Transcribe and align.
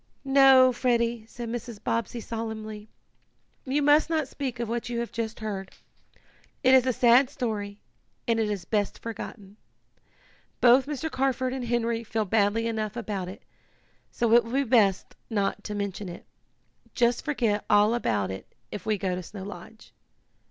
"No, 0.25 0.73
Freddie," 0.73 1.27
said 1.27 1.47
Mrs. 1.49 1.77
Bobbsey 1.83 2.19
solemnly. 2.19 2.89
"You 3.65 3.83
must 3.83 4.09
not 4.09 4.27
speak 4.27 4.59
of 4.59 4.67
what 4.67 4.89
you 4.89 4.97
have 4.99 5.11
just 5.11 5.41
heard. 5.41 5.69
It 6.63 6.73
is 6.73 6.87
a 6.87 6.91
sad 6.91 7.29
story, 7.29 7.77
and 8.27 8.39
is 8.39 8.65
best 8.65 8.97
forgotten. 8.97 9.57
Both 10.59 10.87
Mr. 10.87 11.11
Carford 11.11 11.53
and 11.53 11.65
Henry 11.65 12.03
feel 12.03 12.25
badly 12.25 12.65
enough 12.65 12.95
about 12.97 13.27
it, 13.29 13.43
so 14.09 14.33
it 14.33 14.43
will 14.43 14.53
be 14.53 14.63
best 14.63 15.15
not 15.29 15.63
to 15.65 15.75
mention 15.75 16.09
it. 16.09 16.25
Just 16.95 17.23
forget 17.23 17.63
all 17.69 17.93
about 17.93 18.31
it 18.31 18.55
if 18.71 18.87
we 18.87 18.97
go 18.97 19.13
to 19.13 19.21
Snow 19.21 19.43
Lodge." 19.43 19.93